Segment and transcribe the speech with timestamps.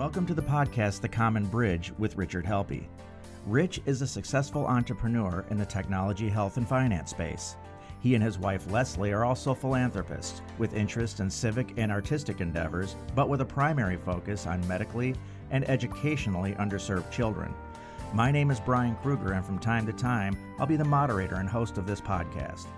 [0.00, 2.88] Welcome to the podcast The Common Bridge with Richard Helppie.
[3.44, 7.56] Rich is a successful entrepreneur in the technology, health, and finance space.
[8.00, 12.96] He and his wife Leslie are also philanthropists with interest in civic and artistic endeavors,
[13.14, 15.16] but with a primary focus on medically
[15.50, 17.52] and educationally underserved children.
[18.14, 21.46] My name is Brian Kruger, and from time to time, I'll be the moderator and
[21.46, 22.68] host of this podcast.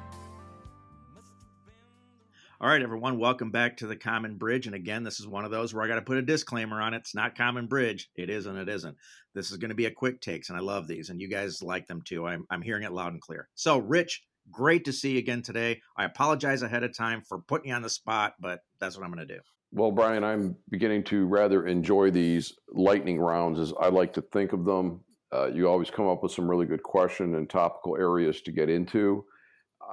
[2.62, 4.68] All right, everyone, welcome back to the Common Bridge.
[4.68, 6.94] And again, this is one of those where I got to put a disclaimer on
[6.94, 6.98] it.
[6.98, 8.08] It's not Common Bridge.
[8.14, 8.96] It is and it isn't.
[9.34, 11.60] This is going to be a quick takes, and I love these, and you guys
[11.60, 12.24] like them too.
[12.24, 13.48] I'm, I'm hearing it loud and clear.
[13.56, 14.22] So, Rich,
[14.52, 15.80] great to see you again today.
[15.96, 19.12] I apologize ahead of time for putting you on the spot, but that's what I'm
[19.12, 19.40] going to do.
[19.72, 24.52] Well, Brian, I'm beginning to rather enjoy these lightning rounds as I like to think
[24.52, 25.00] of them.
[25.32, 28.70] Uh, you always come up with some really good question and topical areas to get
[28.70, 29.24] into.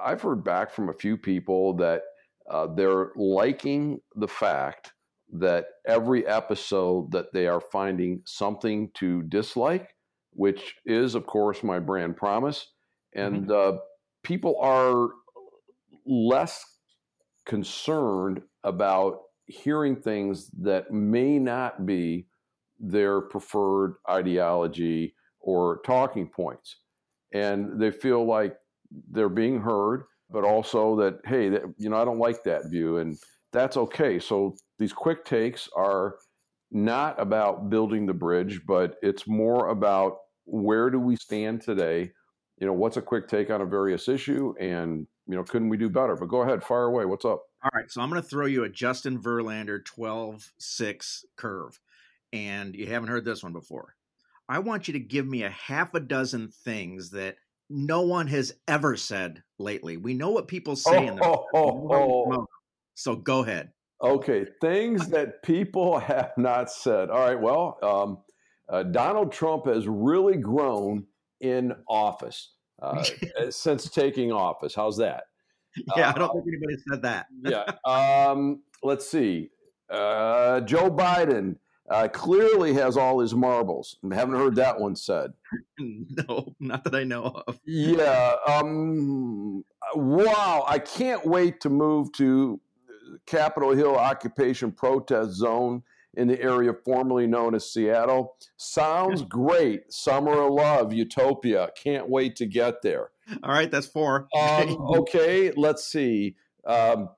[0.00, 2.02] I've heard back from a few people that
[2.50, 4.92] uh, they're liking the fact
[5.32, 9.94] that every episode that they are finding something to dislike,
[10.32, 12.72] which is, of course, my brand promise.
[13.14, 13.76] And mm-hmm.
[13.76, 13.78] uh,
[14.24, 15.10] people are
[16.04, 16.64] less
[17.46, 22.26] concerned about hearing things that may not be
[22.78, 26.76] their preferred ideology or talking points.
[27.32, 28.56] And they feel like
[29.10, 32.98] they're being heard but also that hey, that, you know, I don't like that view,
[32.98, 33.18] and
[33.52, 34.18] that's okay.
[34.18, 36.16] So these quick takes are
[36.70, 42.12] not about building the bridge, but it's more about where do we stand today?
[42.58, 45.76] You know, what's a quick take on a various issue, and you know, couldn't we
[45.76, 46.16] do better?
[46.16, 47.04] But go ahead, fire away.
[47.04, 47.42] What's up?
[47.62, 51.78] All right, so I'm going to throw you a Justin Verlander 12-6 curve,
[52.32, 53.94] and you haven't heard this one before.
[54.48, 57.36] I want you to give me a half a dozen things that
[57.70, 59.96] no one has ever said lately.
[59.96, 62.46] We know what people say oh, in their oh, oh.
[62.94, 63.70] So go ahead.
[64.02, 67.08] Okay, things that people have not said.
[67.10, 68.18] All right, well, um,
[68.68, 71.06] uh, Donald Trump has really grown
[71.40, 73.02] in office uh,
[73.48, 74.74] since taking office.
[74.74, 75.24] How's that?
[75.96, 77.26] Yeah, uh, I don't think anybody said that.
[77.42, 77.64] yeah.
[77.84, 79.50] Um, let's see.
[79.88, 81.56] Uh, Joe Biden
[81.90, 83.96] uh, clearly has all his marbles.
[84.10, 85.32] I haven't heard that one said.
[85.78, 87.58] No, not that I know of.
[87.66, 88.34] yeah.
[88.46, 89.64] Um,
[89.94, 90.64] wow.
[90.68, 92.60] I can't wait to move to
[93.26, 95.82] Capitol Hill occupation protest zone
[96.14, 98.36] in the area formerly known as Seattle.
[98.56, 99.92] Sounds great.
[99.92, 101.70] Summer of Love, Utopia.
[101.82, 103.10] Can't wait to get there.
[103.42, 104.28] All right, that's four.
[104.38, 106.36] um, okay, let's see.
[106.66, 107.08] Um,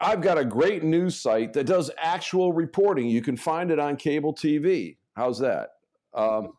[0.00, 3.08] I've got a great news site that does actual reporting.
[3.08, 4.96] You can find it on cable TV.
[5.14, 5.70] How's that?
[6.14, 6.52] Um,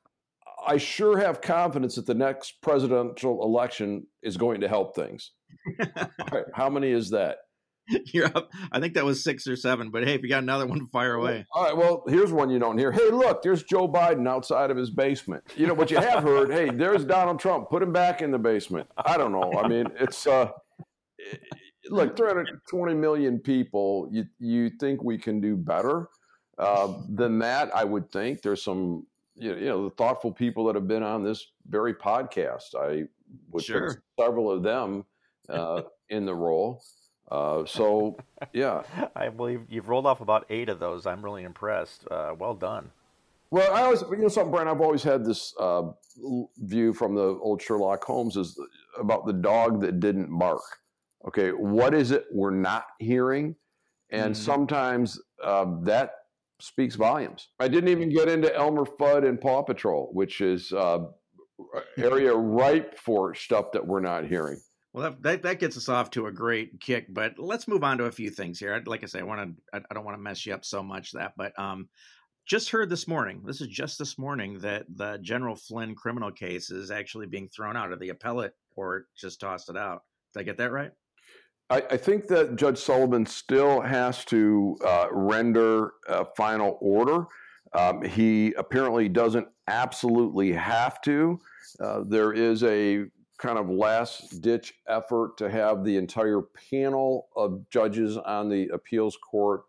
[0.66, 5.32] I sure have confidence that the next presidential election is going to help things.
[6.32, 7.38] Right, how many is that?
[8.08, 8.52] You're up.
[8.72, 11.14] I think that was six or seven, but hey, if you got another one, fire
[11.14, 11.46] away.
[11.54, 11.78] All right.
[11.78, 12.92] Well, here's one you don't hear.
[12.92, 15.44] Hey, look, there's Joe Biden outside of his basement.
[15.56, 17.70] You know, what you have heard, hey, there's Donald Trump.
[17.70, 18.90] Put him back in the basement.
[18.98, 19.54] I don't know.
[19.54, 20.50] I mean, it's uh
[21.90, 24.08] look, 320 million people.
[24.12, 26.10] You you think we can do better
[26.58, 27.76] uh, than that?
[27.76, 29.06] I would think there's some
[29.36, 32.76] you know the thoughtful people that have been on this very podcast.
[32.76, 33.06] I
[33.52, 34.04] would sure.
[34.20, 35.06] several of them
[35.50, 36.84] uh, in the role.
[37.30, 38.18] Uh, so
[38.54, 38.84] yeah,
[39.16, 41.06] I believe you've rolled off about eight of those.
[41.06, 42.08] I'm really impressed.
[42.10, 42.92] Uh, well done.
[43.50, 44.68] Well, I always, you know, something, Brian.
[44.68, 45.84] I've always had this uh,
[46.58, 48.60] view from the old Sherlock Holmes is
[49.00, 50.62] about the dog that didn't bark.
[51.28, 53.56] Okay, what is it we're not hearing?
[54.12, 54.44] And mm-hmm.
[54.44, 56.12] sometimes uh, that
[56.60, 57.50] speaks volumes.
[57.60, 61.00] I didn't even get into Elmer Fudd and Paw Patrol, which is uh,
[61.98, 64.60] area ripe for stuff that we're not hearing.
[64.94, 67.98] Well, that, that, that gets us off to a great kick, but let's move on
[68.00, 68.82] to a few things here.
[68.86, 71.12] Like I say, I want to I don't want to mess you up so much
[71.12, 71.90] that, but um,
[72.48, 73.42] just heard this morning.
[73.46, 77.76] This is just this morning that the General Flynn criminal case is actually being thrown
[77.76, 80.04] out, of the appellate court just tossed it out.
[80.34, 80.92] Did I get that right?
[81.70, 87.26] I, I, think that Judge Sullivan still has to uh, render a final order.
[87.74, 91.40] Um, he apparently doesn't absolutely have to.
[91.80, 93.06] Uh, there is a
[93.38, 96.42] kind of last ditch effort to have the entire
[96.72, 99.64] panel of judges on the appeals court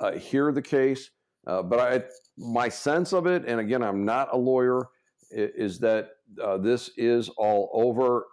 [0.00, 1.10] uh, hear the case.
[1.46, 2.02] Uh, but I,
[2.36, 4.88] my sense of it, and again, I'm not a lawyer,
[5.30, 6.10] is that
[6.42, 8.26] uh, this is all over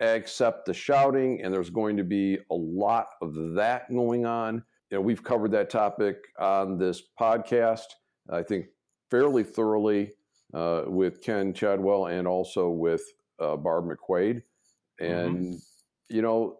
[0.00, 4.62] except the shouting, and there's going to be a lot of that going on.
[4.90, 7.86] You know, we've covered that topic on this podcast,
[8.30, 8.66] I think,
[9.10, 10.12] fairly thoroughly
[10.52, 13.02] uh, with Ken Chadwell and also with
[13.40, 14.42] uh, Barb McQuade.
[15.00, 15.04] Mm-hmm.
[15.04, 15.54] And, mm-hmm.
[16.08, 16.58] you know,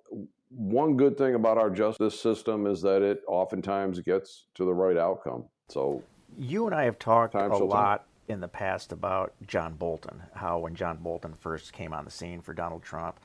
[0.48, 4.96] one good thing about our justice system is that it oftentimes gets to the right
[4.96, 5.44] outcome.
[5.68, 6.02] So
[6.38, 10.74] You and I have talked a lot in the past about John Bolton, how when
[10.74, 13.20] John Bolton first came on the scene for Donald Trump,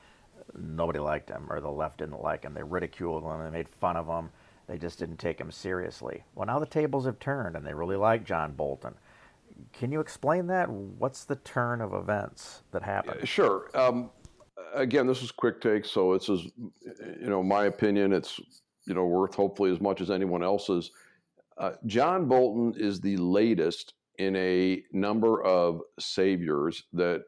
[0.54, 2.54] nobody liked him, or the left didn't like him.
[2.54, 4.30] They ridiculed him, they made fun of him.
[4.66, 6.22] They just didn't take him seriously.
[6.34, 8.94] Well, now the tables have turned, and they really like John Bolton.
[9.72, 10.70] Can you explain that?
[10.70, 13.28] What's the turn of events that happened?
[13.28, 13.68] Sure.
[13.74, 14.10] Um,
[14.72, 16.44] again, this is quick take, so it's as
[16.84, 18.12] you know, my opinion.
[18.12, 18.38] It's
[18.86, 20.92] you know worth hopefully as much as anyone else's.
[21.58, 27.22] Uh, John Bolton is the latest in a number of saviors that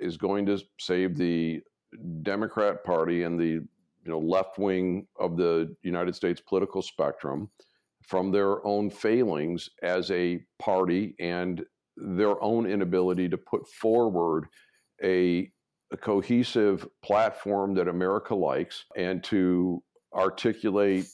[0.00, 1.60] is going to save the
[2.22, 3.62] Democrat Party and the
[4.04, 7.48] you know left wing of the United States political spectrum
[8.02, 11.64] from their own failings as a party and
[11.96, 14.48] their own inability to put forward
[15.04, 15.48] a,
[15.92, 19.80] a cohesive platform that America likes and to
[20.12, 21.06] articulate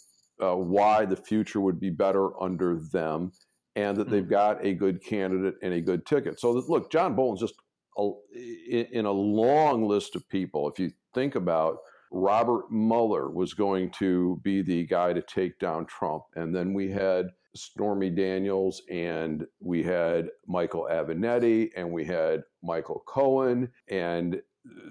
[0.43, 3.31] uh, why the future would be better under them
[3.79, 4.31] and that they've mm.
[4.31, 6.41] got a good candidate and a good ticket.
[6.41, 7.55] So, that, look, John Bolton's just
[7.97, 10.69] a, in a long list of people.
[10.69, 11.79] If you think about
[12.11, 16.91] Robert Mueller was going to be the guy to take down Trump, and then we
[16.91, 24.41] had Stormy Daniels, and we had Michael Avenatti, and we had Michael Cohen, and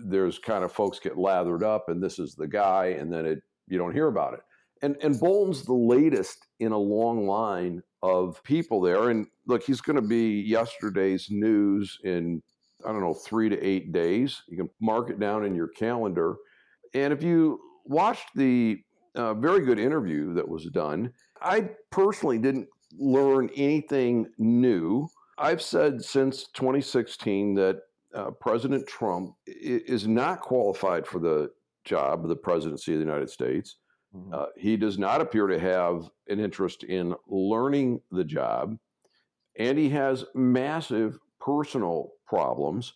[0.06, 3.44] there's kind of folks get lathered up, and this is the guy, and then it
[3.68, 4.40] you don't hear about it.
[4.82, 9.10] And and Bolton's the latest in a long line of people there.
[9.10, 12.42] And look, he's going to be yesterday's news in,
[12.86, 14.44] I don't know, three to eight days.
[14.48, 16.36] You can mark it down in your calendar.
[16.94, 18.80] And if you watched the
[19.16, 21.12] uh, very good interview that was done,
[21.42, 22.68] I personally didn't
[22.98, 25.08] learn anything new.
[25.38, 27.82] I've said since 2016 that
[28.16, 31.50] uh, President Trump is not qualified for the
[31.86, 33.78] job of the presidency of the United States.
[34.18, 34.34] Mm-hmm.
[34.34, 38.78] Uh, he does not appear to have an interest in learning the job,
[39.58, 42.94] and he has massive personal problems,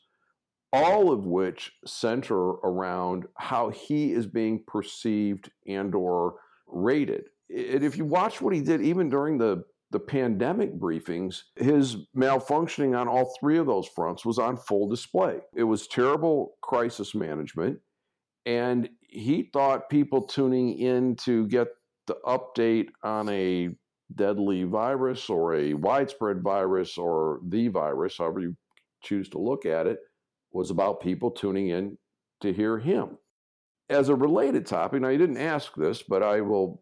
[0.74, 6.36] all of which center around how he is being perceived and or
[6.68, 7.26] rated.
[7.50, 12.98] And if you watch what he did, even during the the pandemic briefings, his malfunctioning
[12.98, 15.40] on all three of those fronts was on full display.
[15.54, 17.80] It was terrible crisis management.
[18.46, 21.68] And he thought people tuning in to get
[22.08, 23.70] the update on a
[24.16, 28.56] deadly virus or a widespread virus or the virus, however you
[29.04, 30.00] choose to look at it,
[30.54, 31.98] was about people tuning in
[32.42, 33.18] to hear him.
[33.90, 36.82] As a related topic, now you didn't ask this, but I will,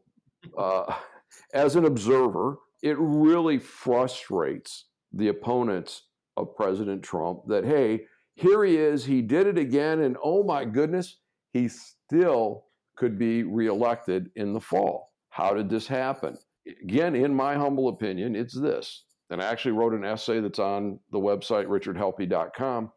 [0.57, 0.93] uh,
[1.53, 6.03] as an observer, it really frustrates the opponents
[6.37, 8.05] of President Trump that, hey,
[8.35, 11.17] here he is, he did it again, and oh my goodness,
[11.51, 12.65] he still
[12.97, 15.11] could be reelected in the fall.
[15.29, 16.37] How did this happen?
[16.83, 19.05] Again, in my humble opinion, it's this.
[19.29, 22.91] And I actually wrote an essay that's on the website, richardhelppie.com.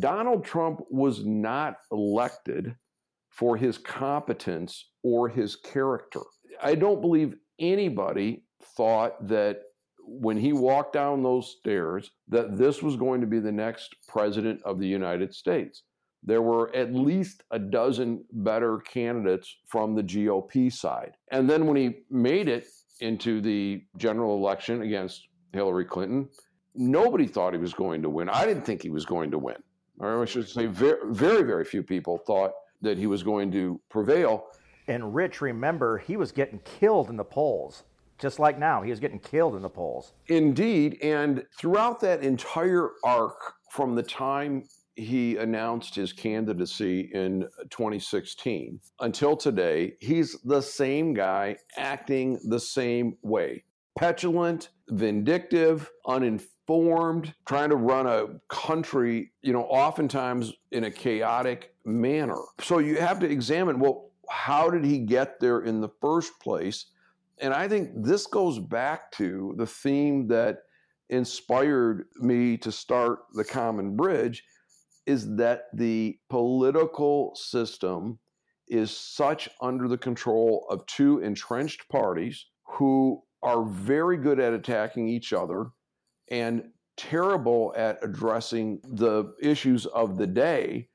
[0.00, 2.74] Donald Trump was not elected
[3.30, 6.20] for his competence or his character.
[6.62, 8.44] I don't believe anybody
[8.76, 9.60] thought that
[10.04, 14.60] when he walked down those stairs that this was going to be the next president
[14.64, 15.84] of the United States
[16.22, 21.12] there were at least a dozen better candidates from the GOP side.
[21.30, 22.66] And then when he made it
[23.00, 26.28] into the general election against Hillary Clinton,
[26.74, 28.28] nobody thought he was going to win.
[28.28, 29.56] I didn't think he was going to win.
[30.00, 32.52] Or I should say, very, very, very few people thought
[32.82, 34.46] that he was going to prevail.
[34.86, 37.84] And Rich, remember, he was getting killed in the polls.
[38.18, 40.12] Just like now, he was getting killed in the polls.
[40.26, 40.98] Indeed.
[41.02, 44.64] And throughout that entire arc, from the time
[44.98, 53.16] he announced his candidacy in 2016 until today, he's the same guy acting the same
[53.22, 53.64] way
[53.96, 62.38] petulant, vindictive, uninformed, trying to run a country, you know, oftentimes in a chaotic manner.
[62.60, 66.86] So you have to examine well, how did he get there in the first place?
[67.38, 70.58] And I think this goes back to the theme that
[71.08, 74.44] inspired me to start the Common Bridge
[75.08, 78.18] is that the political system
[78.68, 85.08] is such under the control of two entrenched parties who are very good at attacking
[85.08, 85.70] each other
[86.30, 86.62] and
[86.98, 90.86] terrible at addressing the issues of the day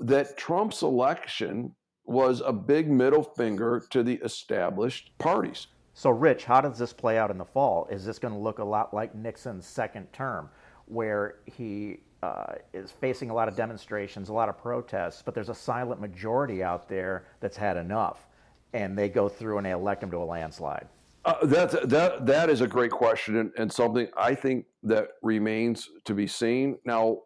[0.00, 5.68] that Trump's election was a big middle finger to the established parties.
[5.92, 7.86] So, Rich, how does this play out in the fall?
[7.88, 10.50] Is this going to look a lot like Nixon's second term,
[10.86, 15.50] where he uh, is facing a lot of demonstrations, a lot of protests, but there's
[15.50, 18.26] a silent majority out there that's had enough,
[18.72, 20.86] and they go through and they elect him to a landslide.
[21.26, 25.88] Uh, that that that is a great question and, and something I think that remains
[26.04, 26.76] to be seen.
[26.84, 27.20] Now,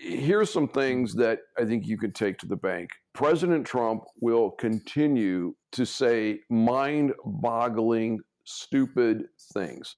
[0.00, 2.90] here's some things that I think you can take to the bank.
[3.14, 9.24] President Trump will continue to say mind-boggling, stupid
[9.54, 9.96] things.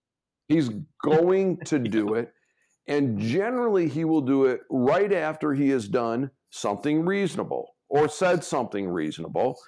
[0.48, 0.70] He's
[1.02, 2.32] going to do it,
[2.88, 8.42] and generally he will do it right after he has done something reasonable or said
[8.42, 9.58] something reasonable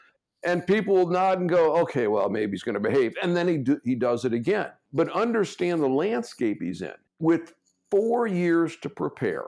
[0.42, 3.14] and people will nod and go, okay, well, maybe he's going to behave.
[3.22, 4.70] And then he, do, he does it again.
[4.92, 6.94] But understand the landscape he's in.
[7.18, 7.54] With
[7.90, 9.44] four years to prepare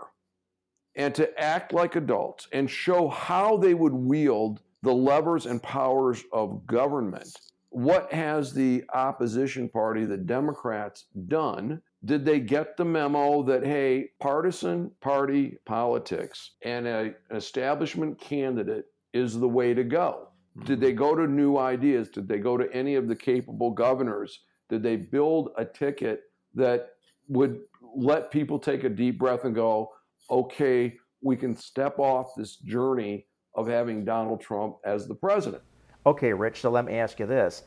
[0.95, 6.23] and to act like adults and show how they would wield the levers and powers
[6.33, 7.39] of government,
[7.71, 11.81] what has the opposition party, the Democrats, done?
[12.05, 16.99] Did they get the memo that, hey, partisan party politics and a,
[17.31, 20.29] an establishment candidate is the way to go?
[20.65, 20.81] Did mm-hmm.
[20.81, 22.09] they go to new ideas?
[22.09, 24.41] Did they go to any of the capable governors?
[24.69, 26.91] Did they build a ticket that
[27.29, 27.61] would
[27.97, 29.91] let people take a deep breath and go,
[30.31, 35.63] okay, we can step off this journey of having Donald Trump as the president?
[36.05, 37.63] Okay, Rich, so let me ask you this.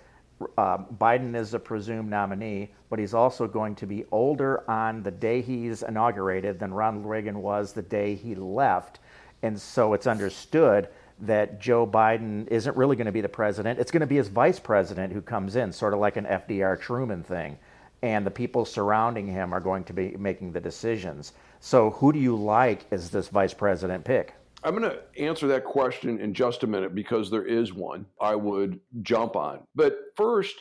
[0.57, 5.11] Uh, Biden is a presumed nominee, but he's also going to be older on the
[5.11, 8.99] day he's inaugurated than Ronald Reagan was the day he left.
[9.43, 10.89] And so it's understood
[11.21, 13.79] that Joe Biden isn't really going to be the president.
[13.79, 16.79] It's going to be his vice president who comes in, sort of like an FDR
[16.79, 17.57] Truman thing.
[18.01, 21.33] And the people surrounding him are going to be making the decisions.
[21.61, 24.33] So, who do you like as this vice president pick?
[24.65, 28.35] I'm going to answer that question in just a minute because there is one I
[28.35, 29.59] would jump on.
[29.75, 30.55] But first,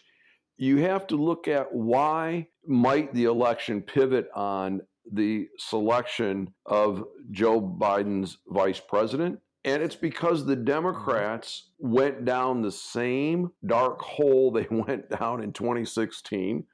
[0.58, 7.60] you have to look at why might the election pivot on the selection of Joe
[7.60, 14.66] Biden's vice president and it's because the Democrats went down the same dark hole they
[14.70, 16.64] went down in 2016.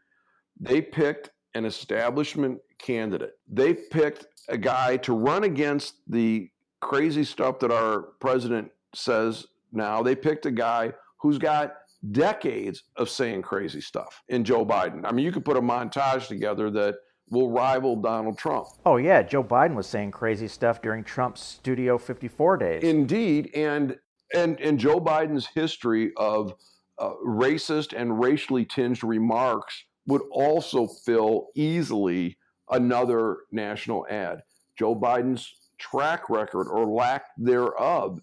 [0.59, 3.35] They picked an establishment candidate.
[3.49, 10.03] They picked a guy to run against the crazy stuff that our president says now.
[10.03, 11.75] They picked a guy who's got
[12.13, 15.03] decades of saying crazy stuff in Joe Biden.
[15.05, 16.97] I mean, you could put a montage together that
[17.31, 18.69] will rival Donald Trump.
[18.85, 19.23] Oh, yeah.
[19.23, 22.83] Joe Biden was saying crazy stuff during Trump's Studio 54 days.
[22.83, 23.51] Indeed.
[23.55, 23.97] And,
[24.35, 26.55] and, and Joe Biden's history of
[26.99, 32.37] uh, racist and racially tinged remarks would also fill easily
[32.71, 34.43] another national ad.
[34.77, 38.21] Joe Biden's track record or lack thereof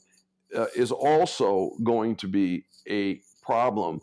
[0.55, 3.99] uh, is also going to be a problem.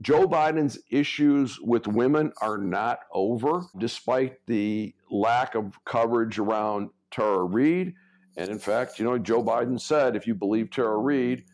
[0.00, 7.42] Joe Biden's issues with women are not over, despite the lack of coverage around Tara
[7.42, 7.94] Reade.
[8.36, 11.44] And in fact, you know, Joe Biden said, if you believe Tara Reade,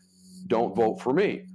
[0.45, 1.45] don't vote for me.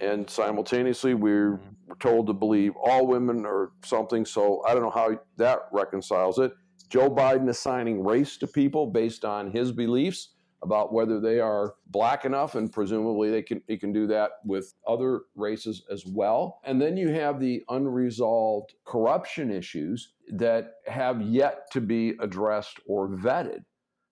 [0.00, 1.60] And simultaneously, we're
[2.00, 4.24] told to believe all women or something.
[4.24, 6.52] So I don't know how that reconciles it.
[6.90, 10.30] Joe Biden assigning race to people based on his beliefs
[10.62, 14.74] about whether they are black enough, and presumably they can he can do that with
[14.86, 16.60] other races as well.
[16.64, 23.08] And then you have the unresolved corruption issues that have yet to be addressed or
[23.08, 23.60] vetted.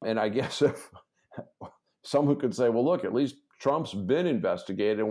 [0.06, 0.88] And I guess if
[2.02, 5.04] someone could say, well, look, at least Trump's been investigated,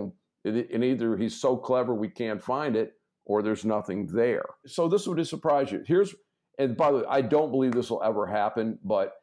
[0.44, 2.94] and either he's so clever we can't find it,
[3.26, 4.46] or there's nothing there.
[4.66, 5.82] So this would surprise you.
[5.86, 6.14] Here's,
[6.58, 9.14] and by the way, I don't believe this will ever happen, but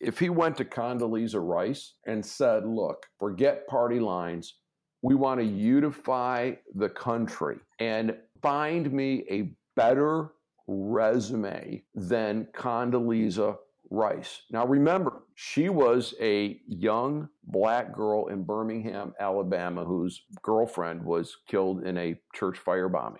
[0.00, 4.54] if he went to Condoleezza Rice and said, look, forget party lines,
[5.02, 10.32] we want to unify the country and find me a better
[10.66, 13.56] resume than Condoleezza
[13.90, 14.42] Rice.
[14.50, 21.84] Now remember, she was a young black girl in Birmingham, Alabama, whose girlfriend was killed
[21.84, 23.18] in a church firebombing.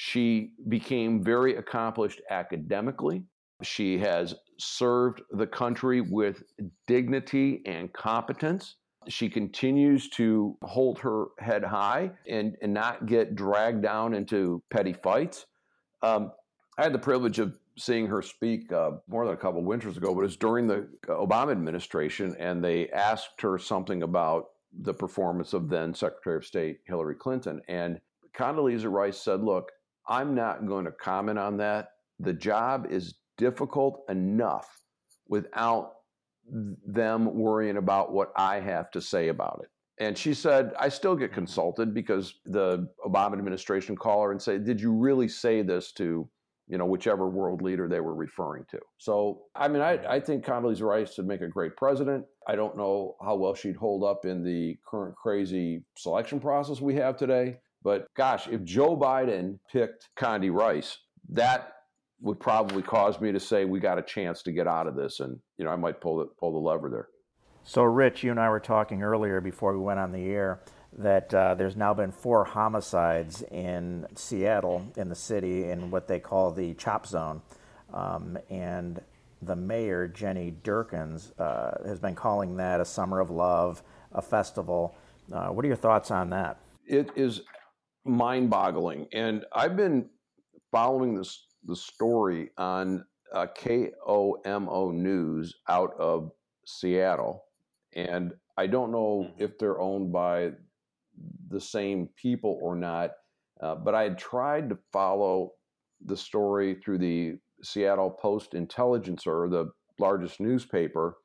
[0.00, 3.24] She became very accomplished academically.
[3.64, 6.44] She has served the country with
[6.86, 8.76] dignity and competence.
[9.08, 14.92] She continues to hold her head high and, and not get dragged down into petty
[14.92, 15.46] fights.
[16.00, 16.30] Um,
[16.78, 19.96] I had the privilege of seeing her speak uh, more than a couple of winters
[19.96, 24.94] ago, but it was during the Obama administration, and they asked her something about the
[24.94, 27.60] performance of then Secretary of State Hillary Clinton.
[27.66, 28.00] And
[28.32, 29.72] Condoleezza Rice said, Look,
[30.08, 31.90] I'm not going to comment on that.
[32.18, 34.68] The job is difficult enough
[35.28, 35.92] without
[36.50, 39.70] them worrying about what I have to say about it.
[40.00, 44.58] And she said, I still get consulted because the Obama administration call her and say,
[44.58, 46.28] Did you really say this to,
[46.68, 48.78] you know, whichever world leader they were referring to?
[48.98, 52.24] So, I mean, I, I think Condoleezza Rice would make a great president.
[52.46, 56.94] I don't know how well she'd hold up in the current crazy selection process we
[56.94, 57.58] have today.
[57.82, 60.98] But gosh, if Joe Biden picked Condi Rice,
[61.30, 61.74] that
[62.20, 65.20] would probably cause me to say we got a chance to get out of this,
[65.20, 67.08] and you know I might pull the pull the lever there.
[67.64, 70.60] So, Rich, you and I were talking earlier before we went on the air
[70.96, 76.18] that uh, there's now been four homicides in Seattle, in the city, in what they
[76.18, 77.42] call the CHOP zone,
[77.92, 79.00] um, and
[79.42, 83.82] the mayor Jenny Durkins uh, has been calling that a summer of love,
[84.12, 84.96] a festival.
[85.32, 86.58] Uh, what are your thoughts on that?
[86.86, 87.42] It is
[88.04, 90.08] mind-boggling, and I've been
[90.70, 96.30] following this the story on uh, KOMO News out of
[96.66, 97.44] Seattle,
[97.94, 99.42] and I don't know mm-hmm.
[99.42, 100.52] if they're owned by
[101.48, 103.10] the same people or not,
[103.60, 105.52] uh, but I had tried to follow
[106.04, 111.16] the story through the Seattle Post Intelligencer, the largest newspaper,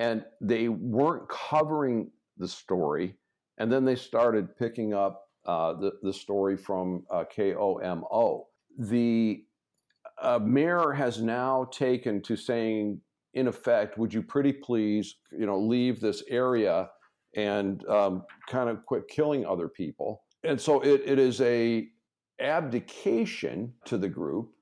[0.00, 3.16] and they weren't covering the story.
[3.58, 8.44] And then they started picking up uh, the, the story from uh, KOMO.
[8.78, 9.44] The
[10.20, 13.00] uh, mayor has now taken to saying,
[13.34, 16.90] in effect, would you pretty please, you know, leave this area
[17.34, 20.22] and um, kind of quit killing other people?
[20.44, 21.88] And so it, it is a
[22.40, 24.52] abdication to the group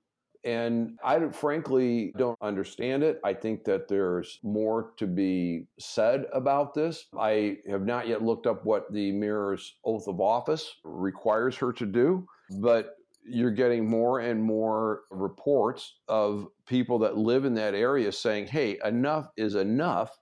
[0.45, 3.21] and I frankly don't understand it.
[3.25, 7.07] I think that there's more to be said about this.
[7.19, 11.87] I have not yet looked up what the mayor's oath of office requires her to
[11.87, 12.27] do,
[12.59, 18.47] but you're getting more and more reports of people that live in that area saying,
[18.47, 20.19] hey, enough is enough.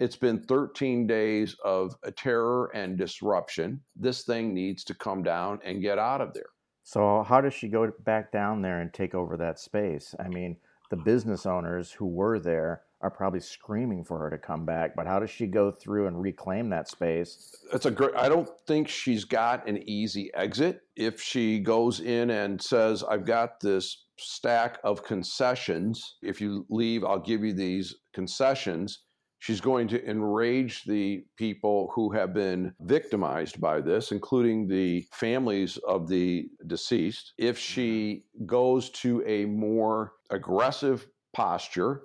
[0.00, 3.82] It's been 13 days of terror and disruption.
[3.94, 6.50] This thing needs to come down and get out of there.
[6.90, 10.12] So, how does she go back down there and take over that space?
[10.18, 10.56] I mean,
[10.90, 14.96] the business owners who were there are probably screaming for her to come back.
[14.96, 17.54] But how does she go through and reclaim that space?
[17.70, 18.16] That's a great.
[18.16, 20.82] I don't think she's got an easy exit.
[20.96, 26.16] If she goes in and says, "I've got this stack of concessions.
[26.22, 29.04] If you leave, I'll give you these concessions."
[29.40, 35.78] She's going to enrage the people who have been victimized by this, including the families
[35.78, 37.32] of the deceased.
[37.38, 38.46] If she mm-hmm.
[38.46, 42.02] goes to a more aggressive posture,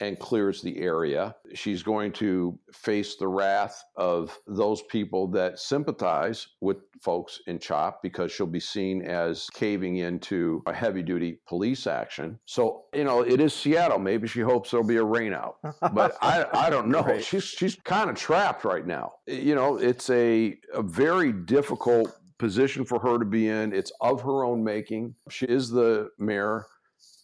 [0.00, 1.34] and clears the area.
[1.54, 8.02] She's going to face the wrath of those people that sympathize with folks in CHOP
[8.02, 12.38] because she'll be seen as caving into a heavy duty police action.
[12.44, 13.98] So, you know, it is Seattle.
[13.98, 15.54] Maybe she hopes there'll be a rainout.
[15.92, 17.02] But I, I don't know.
[17.02, 17.24] Right.
[17.24, 19.14] She's she's kind of trapped right now.
[19.26, 23.72] You know, it's a, a very difficult position for her to be in.
[23.72, 25.14] It's of her own making.
[25.30, 26.66] She is the mayor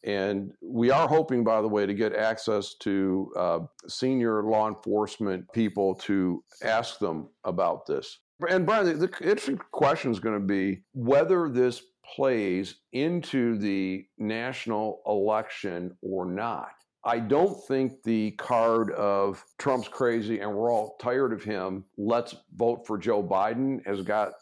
[0.05, 5.51] and we are hoping, by the way, to get access to uh, senior law enforcement
[5.53, 8.19] people to ask them about this.
[8.49, 11.83] And Brian, the, the interesting question is going to be whether this
[12.15, 16.71] plays into the national election or not.
[17.05, 22.35] I don't think the card of Trump's crazy and we're all tired of him, let's
[22.55, 24.33] vote for Joe Biden has got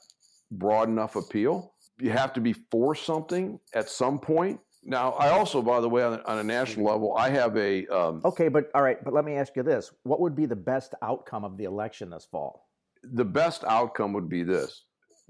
[0.51, 1.75] broad enough appeal.
[1.99, 6.03] You have to be for something at some point now, I also, by the way,
[6.03, 7.87] on, on a national level, I have a.
[7.89, 10.57] Um, okay, but all right, but let me ask you this: What would be the
[10.57, 12.69] best outcome of the election this fall?
[13.03, 14.85] The best outcome would be this: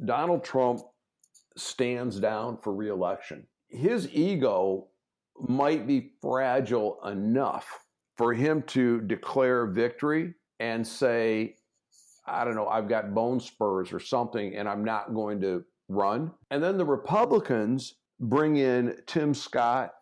[0.05, 0.83] Donald Trump
[1.57, 3.47] stands down for reelection.
[3.69, 4.89] His ego
[5.49, 7.67] might be fragile enough
[8.17, 11.57] for him to declare victory and say,
[12.27, 16.33] I don't know, I've got bone spurs or something, and I'm not going to run.
[16.51, 19.93] And then the Republicans bring in Tim Scott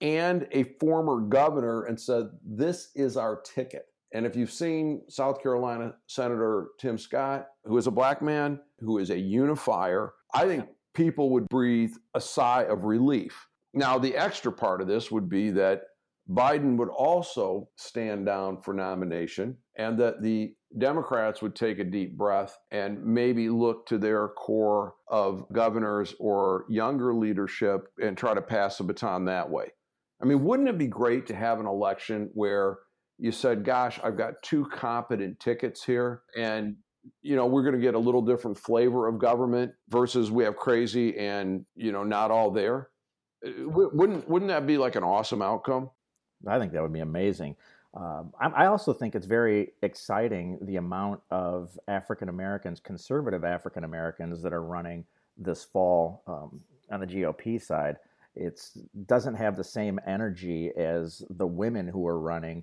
[0.00, 3.86] and a former governor and said, This is our ticket.
[4.12, 8.98] And if you've seen South Carolina Senator Tim Scott, who is a black man, who
[8.98, 13.46] is a unifier, I think people would breathe a sigh of relief.
[13.74, 15.82] Now, the extra part of this would be that
[16.30, 22.16] Biden would also stand down for nomination and that the Democrats would take a deep
[22.16, 28.42] breath and maybe look to their core of governors or younger leadership and try to
[28.42, 29.72] pass the baton that way.
[30.20, 32.78] I mean, wouldn't it be great to have an election where
[33.18, 36.76] you said, gosh, I've got two competent tickets here and
[37.22, 40.56] you know we're going to get a little different flavor of government versus we have
[40.56, 42.90] crazy and you know not all there?
[43.46, 45.88] Uh, wouldn't wouldn't that be like an awesome outcome?
[46.46, 47.56] I think that would be amazing
[47.94, 54.42] um, I also think it's very exciting the amount of African Americans, conservative African Americans,
[54.42, 55.04] that are running
[55.38, 57.96] this fall um, on the GOP side.
[58.36, 58.60] It
[59.06, 62.62] doesn't have the same energy as the women who are running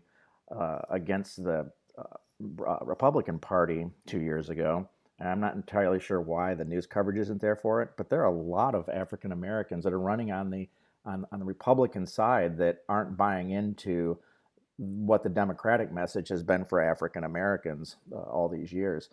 [0.56, 4.88] uh, against the uh, Republican Party two years ago.
[5.20, 8.22] and I'm not entirely sure why the news coverage isn't there for it, but there
[8.22, 10.70] are a lot of African Americans that are running on the
[11.06, 14.18] on, on the Republican side that aren't buying into
[14.78, 19.10] what the Democratic message has been for African Americans uh, all these years.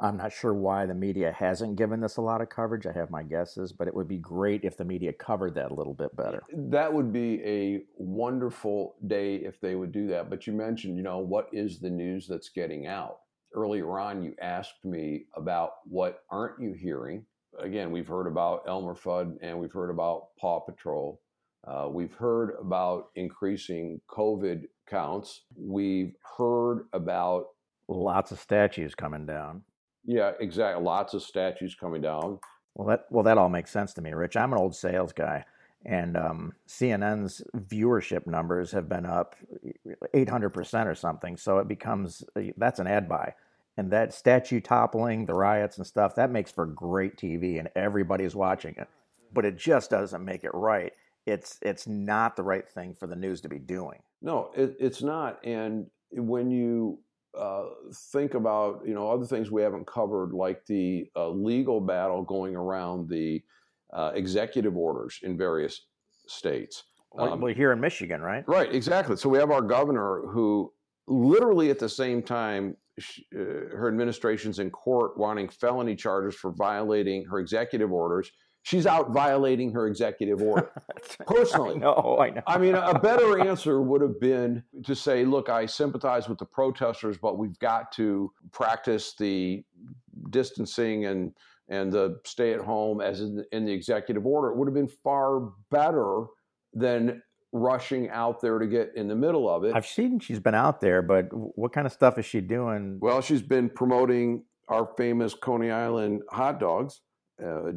[0.00, 2.86] I'm not sure why the media hasn't given this a lot of coverage.
[2.86, 5.74] I have my guesses, but it would be great if the media covered that a
[5.74, 6.42] little bit better.
[6.52, 10.28] That would be a wonderful day if they would do that.
[10.28, 13.18] But you mentioned, you know, what is the news that's getting out?
[13.54, 17.24] Earlier on, you asked me about what aren't you hearing?
[17.60, 21.20] Again, we've heard about Elmer Fudd and we've heard about Paw Patrol.
[21.64, 25.42] Uh, we've heard about increasing COVID counts.
[25.56, 27.46] We've heard about
[27.88, 29.62] lots of statues coming down.
[30.04, 30.84] Yeah, exactly.
[30.84, 32.38] Lots of statues coming down.
[32.74, 34.36] Well, that well that all makes sense to me, Rich.
[34.36, 35.44] I'm an old sales guy,
[35.84, 39.36] and um, CNN's viewership numbers have been up
[40.14, 41.36] 800 percent or something.
[41.36, 42.24] So it becomes
[42.56, 43.34] that's an ad buy,
[43.76, 48.34] and that statue toppling, the riots and stuff, that makes for great TV, and everybody's
[48.34, 48.88] watching it.
[49.32, 50.92] But it just doesn't make it right.
[51.26, 53.98] It's it's not the right thing for the news to be doing.
[54.20, 55.44] No, it, it's not.
[55.44, 56.98] And when you
[57.38, 57.64] uh,
[58.12, 62.56] think about you know other things we haven't covered, like the uh, legal battle going
[62.56, 63.42] around the
[63.92, 65.86] uh, executive orders in various
[66.26, 66.84] states.
[67.18, 68.42] Um, well, here in Michigan, right?
[68.48, 69.16] Right, exactly.
[69.16, 70.72] So we have our governor who,
[71.06, 76.52] literally at the same time, she, uh, her administration's in court wanting felony charges for
[76.52, 78.30] violating her executive orders
[78.62, 80.70] she's out violating her executive order.
[81.26, 82.42] Personally, no, I know.
[82.46, 86.46] I mean, a better answer would have been to say, "Look, I sympathize with the
[86.46, 89.64] protesters, but we've got to practice the
[90.30, 91.32] distancing and
[91.68, 94.88] and the stay at home as in, in the executive order." It would have been
[94.88, 96.24] far better
[96.72, 97.22] than
[97.54, 99.74] rushing out there to get in the middle of it.
[99.74, 102.98] I've seen she's been out there, but what kind of stuff is she doing?
[103.00, 107.02] Well, she's been promoting our famous Coney Island hot dogs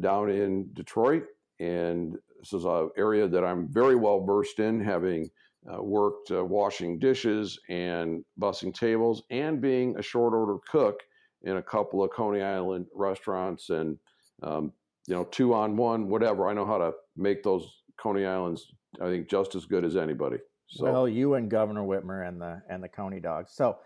[0.00, 1.24] down in Detroit.
[1.58, 5.30] And this is an area that I'm very well versed in, having
[5.72, 11.00] uh, worked uh, washing dishes and bussing tables and being a short order cook
[11.42, 13.98] in a couple of Coney Island restaurants and,
[14.42, 14.72] um,
[15.06, 16.48] you know, two on one, whatever.
[16.48, 20.38] I know how to make those Coney Islands, I think, just as good as anybody.
[20.68, 20.84] So.
[20.84, 23.52] Well, you and Governor Whitmer and the and the Coney dogs.
[23.52, 23.78] So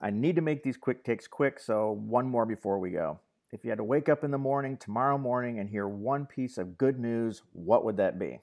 [0.00, 1.58] I need to make these quick takes quick.
[1.58, 3.18] So one more before we go.
[3.50, 6.58] If you had to wake up in the morning, tomorrow morning, and hear one piece
[6.58, 8.40] of good news, what would that be?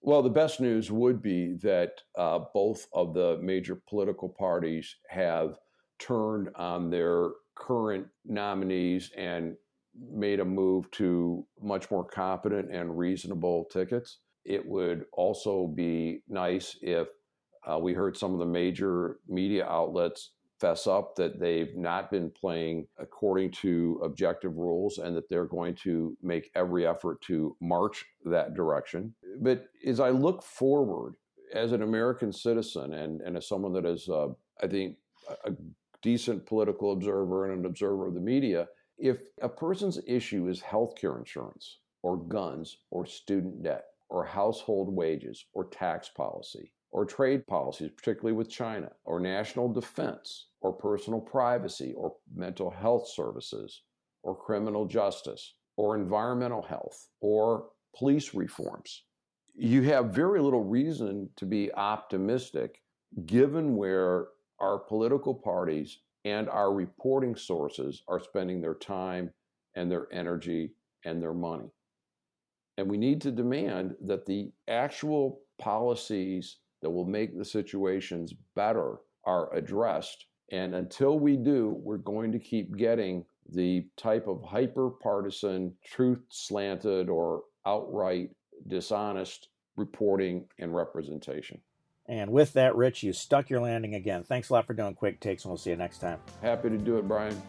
[0.00, 5.58] Well, the best news would be that uh, both of the major political parties have
[5.98, 9.56] turned on their current nominees and
[10.12, 14.18] made a move to much more competent and reasonable tickets.
[14.44, 17.08] It would also be nice if
[17.66, 20.30] uh, we heard some of the major media outlets
[20.64, 25.74] fess up that they've not been playing according to objective rules and that they're going
[25.74, 29.14] to make every effort to march that direction.
[29.42, 31.16] But as I look forward
[31.52, 34.28] as an American citizen and, and as someone that is, uh,
[34.62, 34.96] I think,
[35.44, 35.52] a
[36.00, 41.18] decent political observer and an observer of the media, if a person's issue is healthcare
[41.18, 47.90] insurance or guns or student debt or household wages or tax policy, or trade policies,
[47.96, 53.82] particularly with China, or national defense, or personal privacy, or mental health services,
[54.22, 59.04] or criminal justice, or environmental health, or police reforms.
[59.54, 62.80] You have very little reason to be optimistic
[63.26, 69.30] given where our political parties and our reporting sources are spending their time
[69.76, 70.72] and their energy
[71.04, 71.68] and their money.
[72.78, 78.96] And we need to demand that the actual policies that will make the situations better
[79.26, 80.24] are addressed.
[80.54, 86.20] And until we do, we're going to keep getting the type of hyper partisan, truth
[86.28, 88.30] slanted, or outright
[88.68, 91.60] dishonest reporting and representation.
[92.06, 94.22] And with that, Rich, you stuck your landing again.
[94.22, 96.20] Thanks a lot for doing quick takes, and we'll see you next time.
[96.40, 97.42] Happy to do it, Brian.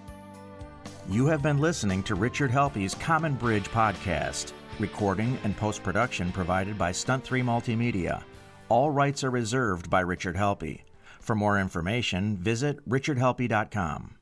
[1.08, 6.76] You have been listening to Richard Helppie's Common Bridge podcast, recording and post production provided
[6.76, 8.24] by Stunt 3 Multimedia.
[8.68, 10.82] All rights are reserved by Richard Helppie.
[11.26, 14.16] For more information, visit richardhelppie.com.